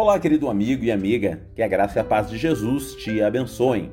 [0.00, 3.90] Olá, querido amigo e amiga, que a graça e a paz de Jesus te abençoem.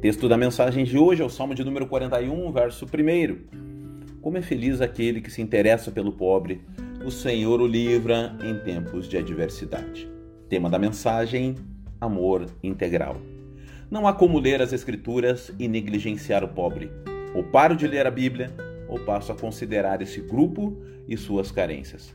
[0.00, 4.20] Texto da mensagem de hoje é o Salmo de número 41, verso 1.
[4.22, 6.60] Como é feliz aquele que se interessa pelo pobre,
[7.04, 10.08] o Senhor o livra em tempos de adversidade.
[10.48, 11.56] Tema da mensagem:
[12.00, 13.16] Amor integral.
[13.90, 16.88] Não há como ler as Escrituras e negligenciar o pobre.
[17.34, 18.54] Ou paro de ler a Bíblia,
[18.88, 22.14] ou passo a considerar esse grupo e suas carências.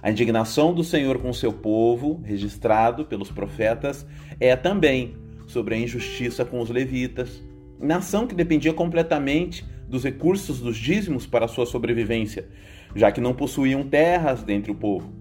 [0.00, 4.06] A indignação do Senhor com seu povo, registrado pelos profetas,
[4.38, 5.16] é também
[5.46, 7.42] sobre a injustiça com os levitas,
[7.80, 12.46] nação que dependia completamente dos recursos dos dízimos para sua sobrevivência,
[12.94, 15.12] já que não possuíam terras dentre o povo.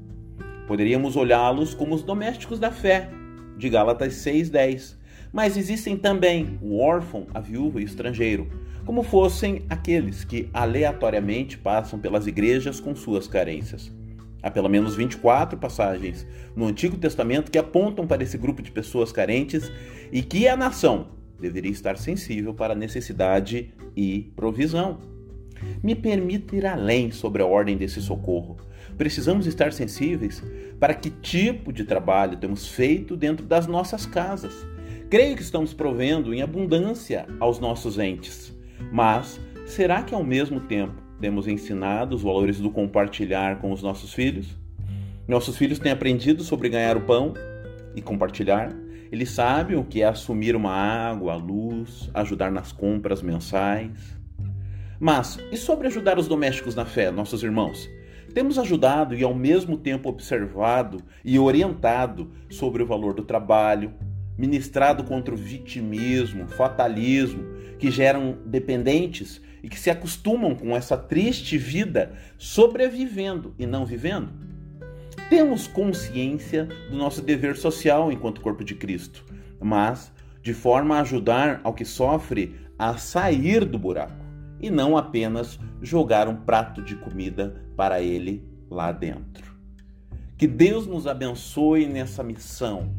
[0.68, 3.10] Poderíamos olhá-los como os domésticos da fé,
[3.58, 4.98] de Gálatas 6:10.
[5.34, 8.48] Mas existem também o órfão, a viúva e o estrangeiro,
[8.86, 13.92] como fossem aqueles que aleatoriamente passam pelas igrejas com suas carências.
[14.42, 19.12] Há pelo menos 24 passagens no Antigo Testamento que apontam para esse grupo de pessoas
[19.12, 19.72] carentes
[20.12, 21.08] e que a nação
[21.40, 25.00] deveria estar sensível para necessidade e provisão.
[25.82, 28.58] Me permita ir além sobre a ordem desse socorro.
[28.98, 30.44] Precisamos estar sensíveis
[30.80, 34.54] para que tipo de trabalho temos feito dentro das nossas casas.
[35.10, 38.54] Creio que estamos provendo em abundância aos nossos entes,
[38.92, 44.14] mas será que ao mesmo tempo temos ensinado os valores do compartilhar com os nossos
[44.14, 44.58] filhos?
[45.28, 47.34] Nossos filhos têm aprendido sobre ganhar o pão
[47.96, 48.74] e compartilhar.
[49.12, 54.18] Eles sabem o que é assumir uma água, a luz, ajudar nas compras mensais.
[55.00, 57.90] Mas e sobre ajudar os domésticos na fé, nossos irmãos?
[58.34, 63.94] Temos ajudado e ao mesmo tempo observado e orientado sobre o valor do trabalho,
[64.38, 67.44] ministrado contra o vitimismo, fatalismo,
[67.80, 74.30] que geram dependentes e que se acostumam com essa triste vida sobrevivendo e não vivendo?
[75.30, 79.26] Temos consciência do nosso dever social enquanto corpo de Cristo,
[79.60, 80.12] mas
[80.42, 84.26] de forma a ajudar ao que sofre a sair do buraco
[84.60, 89.56] e não apenas jogar um prato de comida para ele lá dentro.
[90.38, 92.96] Que Deus nos abençoe nessa missão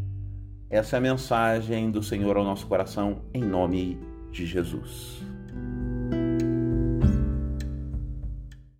[0.70, 3.98] essa é a mensagem do Senhor ao nosso coração, em nome
[4.30, 5.22] de Jesus.